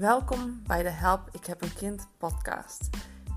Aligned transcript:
Welkom 0.00 0.62
bij 0.66 0.82
de 0.82 0.88
Help 0.88 1.28
Ik 1.32 1.44
heb 1.44 1.62
een 1.62 1.74
kind 1.74 2.08
podcast. 2.18 2.88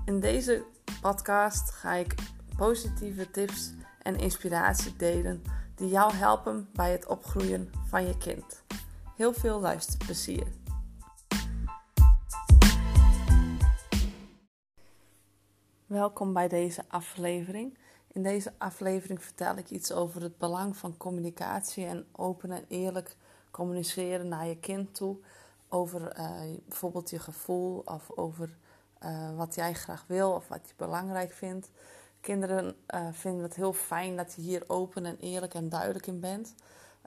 In 0.04 0.20
deze 0.20 0.64
podcast 1.00 1.70
ga 1.70 1.94
ik 1.94 2.14
positieve 2.56 3.30
tips 3.30 3.72
en 4.02 4.16
inspiratie 4.16 4.96
delen 4.96 5.42
die 5.74 5.88
jou 5.88 6.12
helpen 6.12 6.68
bij 6.72 6.92
het 6.92 7.06
opgroeien 7.06 7.70
van 7.86 8.06
je 8.06 8.18
kind. 8.18 8.62
Heel 9.16 9.32
veel 9.32 9.60
luisterplezier. 9.60 10.46
Welkom 15.86 16.32
bij 16.32 16.48
deze 16.48 16.84
aflevering. 16.88 17.78
In 18.12 18.22
deze 18.22 18.52
aflevering 18.58 19.22
vertel 19.22 19.56
ik 19.56 19.70
iets 19.70 19.92
over 19.92 20.22
het 20.22 20.38
belang 20.38 20.76
van 20.76 20.96
communicatie 20.96 21.86
en 21.86 22.06
open 22.12 22.50
en 22.50 22.64
eerlijk 22.68 23.16
communiceren 23.50 24.28
naar 24.28 24.46
je 24.46 24.58
kind 24.58 24.94
toe 24.94 25.18
over 25.68 26.18
uh, 26.18 26.30
bijvoorbeeld 26.68 27.10
je 27.10 27.18
gevoel 27.18 27.82
of 27.84 28.10
over 28.14 28.56
uh, 29.04 29.36
wat 29.36 29.54
jij 29.54 29.74
graag 29.74 30.04
wil 30.06 30.32
of 30.32 30.48
wat 30.48 30.60
je 30.68 30.74
belangrijk 30.76 31.32
vindt. 31.32 31.70
Kinderen 32.20 32.76
uh, 32.94 33.06
vinden 33.12 33.42
het 33.42 33.54
heel 33.54 33.72
fijn 33.72 34.16
dat 34.16 34.32
je 34.34 34.42
hier 34.42 34.64
open 34.66 35.06
en 35.06 35.18
eerlijk 35.18 35.54
en 35.54 35.68
duidelijk 35.68 36.06
in 36.06 36.20
bent. 36.20 36.54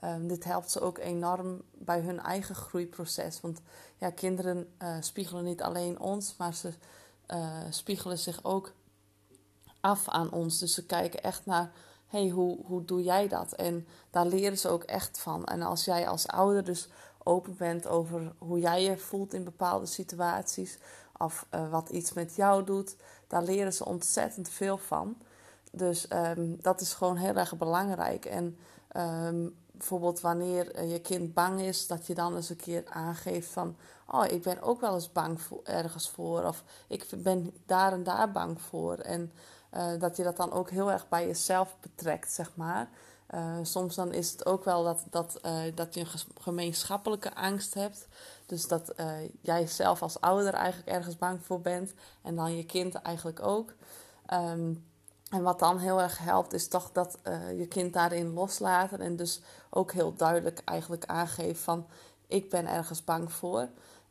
Um, 0.04 0.28
dit 0.28 0.44
helpt 0.44 0.70
ze 0.70 0.80
ook 0.80 0.98
enorm 0.98 1.62
bij 1.72 2.00
hun 2.00 2.20
eigen 2.20 2.54
groeiproces. 2.54 3.40
Want 3.40 3.60
ja, 3.96 4.10
kinderen 4.10 4.72
spiegelen 5.00 5.44
niet 5.44 5.62
alleen 5.62 6.00
ons, 6.00 6.36
maar 6.36 6.54
ze 6.54 6.72
spiegelen 7.70 8.18
zich 8.18 8.44
ook 8.44 8.72
af 9.80 10.08
aan 10.08 10.30
ons. 10.32 10.58
Dus 10.58 10.74
ze 10.74 10.86
kijken 10.86 11.22
echt 11.22 11.46
naar, 11.46 11.70
hey, 12.06 12.28
hoe, 12.28 12.66
hoe 12.66 12.84
doe 12.84 13.02
jij 13.02 13.28
dat? 13.28 13.52
En 13.52 13.86
daar 14.10 14.26
leren 14.26 14.58
ze 14.58 14.68
ook 14.68 14.82
echt 14.82 15.18
van. 15.18 15.44
En 15.44 15.62
als 15.62 15.84
jij 15.84 16.08
als 16.08 16.26
ouder 16.26 16.64
dus 16.64 16.88
open 17.28 17.56
bent 17.56 17.86
over 17.86 18.32
hoe 18.38 18.58
jij 18.58 18.82
je 18.82 18.98
voelt 18.98 19.34
in 19.34 19.44
bepaalde 19.44 19.86
situaties 19.86 20.78
of 21.18 21.46
uh, 21.54 21.70
wat 21.70 21.88
iets 21.88 22.12
met 22.12 22.36
jou 22.36 22.64
doet, 22.64 22.96
daar 23.26 23.42
leren 23.42 23.72
ze 23.72 23.84
ontzettend 23.84 24.48
veel 24.48 24.78
van. 24.78 25.16
Dus 25.72 26.06
um, 26.12 26.56
dat 26.62 26.80
is 26.80 26.94
gewoon 26.94 27.16
heel 27.16 27.34
erg 27.34 27.56
belangrijk. 27.56 28.24
En 28.24 28.58
um, 28.96 29.54
bijvoorbeeld 29.78 30.20
wanneer 30.20 30.74
eh, 30.74 30.92
je 30.92 31.00
kind 31.00 31.34
bang 31.34 31.60
is, 31.60 31.86
dat 31.86 32.06
je 32.06 32.14
dan 32.14 32.36
eens 32.36 32.50
een 32.50 32.56
keer 32.56 32.84
aangeeft 32.88 33.50
van, 33.50 33.76
oh, 34.06 34.24
ik 34.24 34.42
ben 34.42 34.62
ook 34.62 34.80
wel 34.80 34.94
eens 34.94 35.12
bang 35.12 35.40
voor, 35.40 35.60
ergens 35.64 36.10
voor, 36.10 36.44
of 36.44 36.64
ik 36.88 37.06
ben 37.16 37.52
daar 37.66 37.92
en 37.92 38.02
daar 38.02 38.32
bang 38.32 38.60
voor. 38.60 38.94
En 38.94 39.32
uh, 39.74 40.00
dat 40.00 40.16
je 40.16 40.22
dat 40.22 40.36
dan 40.36 40.52
ook 40.52 40.70
heel 40.70 40.90
erg 40.92 41.08
bij 41.08 41.26
jezelf 41.26 41.76
betrekt, 41.80 42.32
zeg 42.32 42.50
maar. 42.54 42.88
Uh, 43.34 43.56
soms 43.62 43.94
dan 43.94 44.12
is 44.12 44.30
het 44.30 44.46
ook 44.46 44.64
wel 44.64 44.84
dat, 44.84 45.04
dat, 45.10 45.40
uh, 45.44 45.60
dat 45.74 45.94
je 45.94 46.00
een 46.00 46.06
gemeenschappelijke 46.40 47.34
angst 47.34 47.74
hebt. 47.74 48.08
Dus 48.46 48.68
dat 48.68 48.92
uh, 48.96 49.10
jij 49.40 49.66
zelf 49.66 50.02
als 50.02 50.20
ouder 50.20 50.54
eigenlijk 50.54 50.88
ergens 50.88 51.18
bang 51.18 51.44
voor 51.44 51.60
bent. 51.60 51.92
En 52.22 52.36
dan 52.36 52.56
je 52.56 52.64
kind 52.64 52.94
eigenlijk 52.94 53.42
ook. 53.42 53.74
Um, 54.32 54.86
en 55.30 55.42
wat 55.42 55.58
dan 55.58 55.78
heel 55.78 56.00
erg 56.00 56.18
helpt, 56.18 56.52
is 56.52 56.68
toch 56.68 56.92
dat 56.92 57.18
je 57.56 57.66
kind 57.68 57.92
daarin 57.92 58.32
loslaten. 58.32 59.00
En 59.00 59.16
dus 59.16 59.40
ook 59.70 59.92
heel 59.92 60.14
duidelijk 60.14 60.62
eigenlijk 60.64 61.06
aangeeft 61.06 61.60
van... 61.60 61.86
ik 62.26 62.50
ben 62.50 62.66
ergens 62.66 63.04
bang 63.04 63.32
voor. 63.32 63.68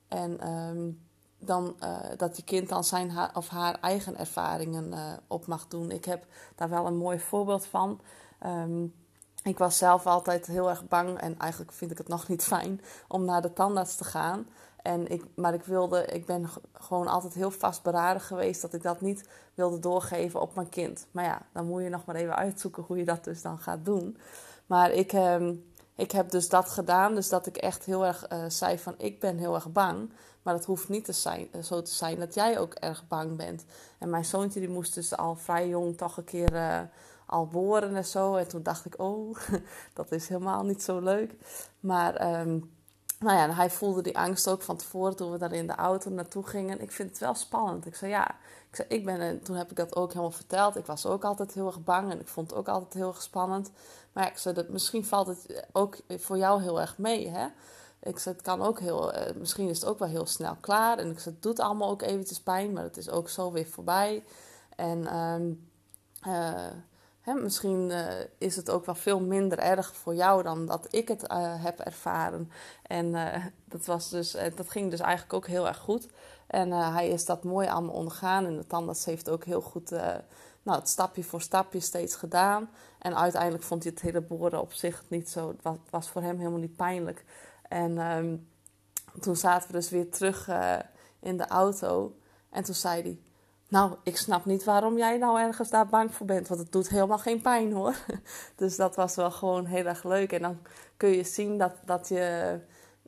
En 0.08 0.52
um, 0.52 1.02
dan 1.40 1.76
dat 2.18 2.38
je 2.38 2.44
kind 2.44 2.70
dan 2.70 2.84
zijn 2.84 3.18
of 3.34 3.48
haar 3.48 3.80
eigen 3.80 4.18
ervaringen 4.18 4.94
op 5.28 5.46
mag 5.46 5.68
doen. 5.68 5.92
Ik 5.92 6.06
heb 6.06 6.26
daar 6.56 6.70
wel 6.70 6.86
een 6.86 6.98
mooi 6.98 7.20
voorbeeld 7.20 7.66
van... 7.66 8.02
Um, 8.46 8.94
ik 9.44 9.58
was 9.58 9.78
zelf 9.78 10.06
altijd 10.06 10.46
heel 10.46 10.70
erg 10.70 10.88
bang 10.88 11.20
en 11.20 11.40
eigenlijk 11.40 11.72
vind 11.72 11.92
ik 11.92 11.98
het 11.98 12.08
nog 12.08 12.28
niet 12.28 12.44
fijn 12.54 12.82
om 13.08 13.26
naar 13.26 13.42
de 13.42 13.54
tandarts 13.54 13.96
te 13.96 14.04
gaan. 14.04 14.48
En 14.82 15.08
ik, 15.12 15.24
maar 15.36 15.54
ik, 15.54 15.64
wilde, 15.64 16.06
ik 16.06 16.26
ben 16.26 16.50
gewoon 16.74 17.08
altijd 17.08 17.34
heel 17.34 17.52
vastberaden 17.52 18.22
geweest 18.22 18.62
dat 18.62 18.74
ik 18.74 18.82
dat 18.82 19.02
niet 19.02 19.30
wilde 19.54 19.80
doorgeven 19.80 20.42
op 20.42 20.56
mijn 20.56 20.70
kind. 20.70 21.08
Maar 21.12 21.24
ja, 21.24 21.42
dan 21.54 21.66
moet 21.66 21.84
je 21.84 21.90
nog 21.90 22.06
maar 22.06 22.16
even 22.16 22.36
uitzoeken 22.36 22.84
hoe 22.84 22.98
je 22.98 23.06
dat 23.06 23.24
dus 23.24 23.42
dan 23.42 23.60
gaat 23.60 23.86
doen. 23.86 24.18
Maar 24.66 24.92
ik, 24.92 25.14
eh, 25.14 25.50
ik 25.98 26.12
heb 26.12 26.30
dus 26.30 26.50
dat 26.50 26.70
gedaan. 26.70 27.16
Dus 27.16 27.30
dat 27.30 27.46
ik 27.46 27.58
echt 27.58 27.86
heel 27.86 28.06
erg 28.06 28.32
uh, 28.32 28.44
zei 28.48 28.80
van 28.80 28.96
ik 28.98 29.20
ben 29.20 29.38
heel 29.38 29.56
erg 29.56 29.72
bang. 29.72 30.12
Maar 30.42 30.54
dat 30.54 30.66
hoeft 30.66 30.90
niet 30.90 31.06
te 31.06 31.12
zijn, 31.12 31.48
eh, 31.52 31.62
zo 31.62 31.82
te 31.82 31.94
zijn 31.94 32.20
dat 32.20 32.34
jij 32.34 32.60
ook 32.60 32.74
erg 32.74 33.08
bang 33.08 33.38
bent. 33.38 33.66
En 33.98 34.10
mijn 34.10 34.26
zoontje 34.26 34.60
die 34.60 34.70
moest 34.70 34.94
dus 34.94 35.18
al 35.18 35.36
vrij 35.36 35.68
jong 35.68 35.98
toch 35.98 36.18
een 36.18 36.24
keer... 36.24 36.54
Uh, 36.54 36.80
al 37.28 37.48
boren 37.48 37.96
en 37.96 38.06
zo. 38.06 38.36
En 38.36 38.48
toen 38.48 38.64
dacht 38.64 38.86
ik, 38.86 38.94
oh, 38.98 39.38
dat 39.94 40.12
is 40.12 40.28
helemaal 40.28 40.64
niet 40.64 40.84
zo 40.84 41.00
leuk. 41.00 41.36
Maar 41.80 42.40
um, 42.42 42.77
nou 43.20 43.38
ja, 43.38 43.56
hij 43.56 43.70
voelde 43.70 44.02
die 44.02 44.18
angst 44.18 44.50
ook 44.50 44.62
van 44.62 44.78
tevoren 44.78 45.16
toen 45.16 45.32
we 45.32 45.38
daar 45.38 45.54
in 45.54 45.68
de 45.68 45.76
auto 45.76 46.10
naartoe 46.10 46.48
gingen. 46.48 46.82
Ik 46.82 46.92
vind 46.92 47.10
het 47.10 47.20
wel 47.20 47.36
spannend. 47.36 47.86
Ik 47.86 47.96
zei 47.96 48.12
ja, 48.12 48.30
ik, 48.70 48.76
zei, 48.76 48.88
ik 48.88 49.06
ben, 49.06 49.22
en 49.22 49.44
toen 49.44 49.56
heb 49.56 49.70
ik 49.70 49.76
dat 49.76 49.96
ook 49.96 50.10
helemaal 50.10 50.32
verteld. 50.32 50.76
Ik 50.76 50.86
was 50.86 51.06
ook 51.06 51.24
altijd 51.24 51.54
heel 51.54 51.68
erg 51.68 51.84
bang 51.84 52.12
en 52.12 52.20
ik 52.20 52.28
vond 52.28 52.50
het 52.50 52.60
ook 52.60 52.68
altijd 52.68 52.94
heel 52.94 53.08
erg 53.08 53.22
spannend. 53.22 53.72
Maar 54.14 54.28
ik 54.28 54.38
zei, 54.38 54.56
dat, 54.56 54.70
misschien 54.70 55.06
valt 55.06 55.28
het 55.28 55.66
ook 55.72 55.98
voor 56.10 56.38
jou 56.38 56.62
heel 56.62 56.82
erg 56.82 56.98
mee, 56.98 57.30
hè. 57.30 57.48
Ik 58.00 58.20
zei, 58.20 58.36
het 58.36 58.44
kan 58.44 58.62
ook 58.62 58.80
heel, 58.80 59.16
uh, 59.16 59.22
misschien 59.36 59.70
is 59.70 59.80
het 59.80 59.90
ook 59.90 60.00
wel 60.00 60.08
heel 60.08 60.26
snel 60.26 60.58
klaar. 60.60 60.98
En 60.98 61.12
ik 61.12 61.20
zei, 61.20 61.34
het 61.36 61.44
doet 61.44 61.60
allemaal 61.60 61.90
ook 61.90 62.02
eventjes 62.02 62.40
pijn, 62.40 62.74
maar 62.74 62.84
het 62.84 62.98
is 62.98 63.10
ook 63.10 63.30
zo 63.30 63.52
weer 63.52 63.68
voorbij. 63.68 64.24
En 64.76 65.18
um, 65.18 65.70
uh, 66.28 66.54
misschien 67.36 67.90
uh, 67.90 68.08
is 68.38 68.56
het 68.56 68.70
ook 68.70 68.86
wel 68.86 68.96
veel 68.96 69.20
minder 69.20 69.60
erg 69.60 69.96
voor 69.96 70.16
jou 70.16 70.44
dan 70.44 70.66
dat 70.66 70.88
ik 70.90 71.08
het 71.08 71.24
uh, 71.32 71.64
heb 71.64 71.80
ervaren. 71.80 72.52
En 72.82 73.06
uh, 73.06 73.46
dat, 73.66 73.86
was 73.86 74.10
dus, 74.10 74.32
dat 74.56 74.70
ging 74.70 74.92
dus 74.92 75.00
eigenlijk 75.00 75.34
ook 75.34 75.48
heel 75.48 75.68
erg 75.68 75.78
goed. 75.78 76.08
En 76.48 76.72
hij 76.72 77.10
is 77.10 77.26
dat 77.26 77.44
mooi 77.44 77.68
allemaal 77.68 77.96
ondergaan. 77.96 78.46
En 78.46 78.58
de 78.58 78.68
tandarts 78.68 79.06
heeft 79.06 79.30
ook 79.30 79.46
heel 79.46 79.62
goed 79.62 79.90
nou, 80.64 80.80
het 80.80 80.90
stapje 80.90 81.24
voor 81.24 81.42
stapje 81.42 81.80
steeds 81.80 82.16
gedaan. 82.16 82.70
En 83.00 83.18
uiteindelijk 83.18 83.64
vond 83.64 83.84
hij 83.84 83.92
het 83.92 84.02
hele 84.02 84.22
boren 84.22 84.62
op 84.62 84.74
zich 84.74 85.04
niet 85.08 85.30
zo. 85.30 85.56
Het 85.64 85.80
was, 85.90 86.10
voor 86.10 86.22
hem 86.22 86.38
helemaal 86.38 86.60
niet 86.60 86.76
pijnlijk. 86.76 87.26
En 87.70 87.98
um, 87.98 88.48
toen 89.20 89.36
zaten 89.36 89.68
we 89.68 89.74
dus 89.74 89.90
weer 89.90 90.10
terug 90.10 90.50
in 91.20 91.38
de 91.38 91.48
auto. 91.48 92.16
En 92.50 92.64
toen 92.64 92.76
zei 92.76 93.02
hij 93.02 93.20
nou, 93.68 93.96
ik 94.04 94.18
snap 94.18 94.46
niet 94.46 94.64
waarom 94.64 94.98
jij 94.98 95.18
nou 95.18 95.40
ergens 95.40 95.70
daar 95.70 95.88
bang 95.88 96.14
voor 96.14 96.26
bent. 96.26 96.48
Want 96.48 96.60
het 96.60 96.72
doet 96.72 96.90
helemaal 96.90 97.18
geen 97.18 97.42
pijn 97.42 97.74
hoor. 97.74 97.96
Dus 98.56 98.76
dat 98.76 98.96
was 98.96 99.16
wel 99.16 99.32
gewoon 99.32 99.66
heel 99.66 99.86
erg 99.86 100.04
leuk. 100.04 100.32
En 100.32 100.42
dan 100.42 100.58
kun 100.98 101.10
je 101.10 101.24
zien 101.24 101.58
dat, 101.58 101.74
dat 101.86 102.08
je, 102.08 102.60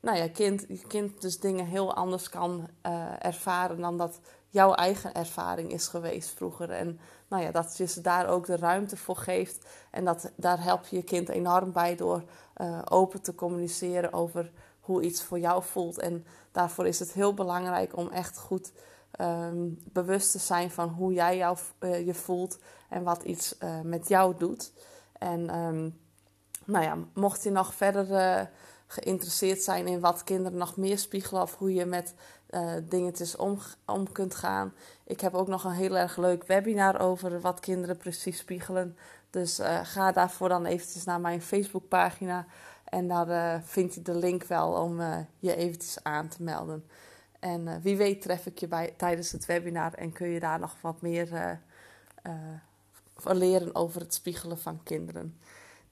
nou 0.01 0.17
ja, 0.17 0.29
kind, 0.29 0.65
je 0.67 0.87
kind 0.87 1.21
dus 1.21 1.39
dingen 1.39 1.65
heel 1.65 1.93
anders 1.93 2.29
kan 2.29 2.67
uh, 2.85 3.25
ervaren 3.25 3.81
dan 3.81 3.97
dat 3.97 4.19
jouw 4.49 4.73
eigen 4.73 5.13
ervaring 5.13 5.71
is 5.71 5.87
geweest 5.87 6.29
vroeger. 6.29 6.69
En 6.69 6.99
nou 7.27 7.43
ja, 7.43 7.51
dat 7.51 7.77
je 7.77 7.87
ze 7.87 8.01
daar 8.01 8.27
ook 8.27 8.45
de 8.45 8.57
ruimte 8.57 8.97
voor 8.97 9.17
geeft. 9.17 9.65
En 9.91 10.05
dat, 10.05 10.31
daar 10.35 10.63
help 10.63 10.85
je 10.85 10.95
je 10.95 11.03
kind 11.03 11.29
enorm 11.29 11.71
bij 11.71 11.95
door 11.95 12.23
uh, 12.57 12.81
open 12.85 13.21
te 13.21 13.35
communiceren 13.35 14.13
over 14.13 14.51
hoe 14.79 15.01
iets 15.01 15.23
voor 15.23 15.39
jou 15.39 15.63
voelt. 15.63 15.99
En 15.99 16.25
daarvoor 16.51 16.87
is 16.87 16.99
het 16.99 17.13
heel 17.13 17.33
belangrijk 17.33 17.97
om 17.97 18.09
echt 18.09 18.37
goed 18.37 18.71
um, 19.21 19.79
bewust 19.91 20.31
te 20.31 20.39
zijn 20.39 20.71
van 20.71 20.89
hoe 20.89 21.13
jij 21.13 21.37
jou, 21.37 21.57
uh, 21.79 22.05
je 22.05 22.13
voelt 22.13 22.59
en 22.89 23.03
wat 23.03 23.23
iets 23.23 23.55
uh, 23.63 23.81
met 23.81 24.07
jou 24.07 24.35
doet. 24.37 24.73
En 25.17 25.55
um, 25.55 25.99
nou 26.65 26.83
ja, 26.83 26.97
mocht 27.13 27.43
je 27.43 27.51
nog 27.51 27.73
verder 27.73 28.09
uh, 28.09 28.41
geïnteresseerd 28.87 29.61
zijn 29.61 29.87
in 29.87 29.99
wat 29.99 30.23
kinderen 30.23 30.57
nog 30.57 30.77
meer 30.77 30.97
spiegelen 30.97 31.41
of 31.41 31.57
hoe 31.57 31.73
je 31.73 31.85
met 31.85 32.13
dingetjes 32.83 33.35
om, 33.35 33.59
om 33.85 34.11
kunt 34.11 34.35
gaan. 34.35 34.73
Ik 35.03 35.19
heb 35.19 35.33
ook 35.33 35.47
nog 35.47 35.63
een 35.63 35.71
heel 35.71 35.97
erg 35.97 36.17
leuk 36.17 36.43
webinar 36.43 36.99
over 36.99 37.41
wat 37.41 37.59
kinderen 37.59 37.97
precies 37.97 38.37
spiegelen. 38.37 38.97
Dus 39.29 39.59
ga 39.83 40.11
daarvoor 40.11 40.49
dan 40.49 40.65
eventjes 40.65 41.03
naar 41.03 41.19
mijn 41.19 41.41
Facebookpagina. 41.41 42.45
En 42.83 43.07
daar 43.07 43.61
vind 43.63 43.93
je 43.93 44.01
de 44.01 44.15
link 44.15 44.43
wel 44.43 44.71
om 44.71 45.01
je 45.39 45.55
eventjes 45.55 46.03
aan 46.03 46.27
te 46.27 46.43
melden. 46.43 46.85
En 47.39 47.67
uh, 47.67 47.75
wie 47.81 47.97
weet 47.97 48.21
tref 48.21 48.45
ik 48.45 48.57
je 48.57 48.67
bij, 48.67 48.93
tijdens 48.97 49.31
het 49.31 49.45
webinar 49.45 49.93
en 49.93 50.11
kun 50.11 50.27
je 50.27 50.39
daar 50.39 50.59
nog 50.59 50.75
wat 50.81 51.01
meer 51.01 51.59
uh, 52.23 53.33
leren 53.33 53.75
over 53.75 54.01
het 54.01 54.13
spiegelen 54.13 54.59
van 54.59 54.83
kinderen. 54.83 55.37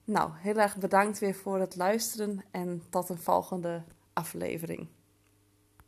Nou, 0.04 0.30
heel 0.34 0.56
erg 0.56 0.76
bedankt 0.76 1.18
weer 1.18 1.34
voor 1.34 1.60
het 1.60 1.76
luisteren 1.76 2.44
en 2.50 2.82
tot 2.90 3.08
een 3.08 3.18
volgende 3.18 3.82
aflevering. 4.12 4.88